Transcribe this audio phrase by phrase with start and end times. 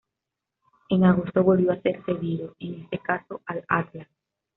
[0.89, 4.07] En agosto volvió a ser cedido, en este caso al Atlas.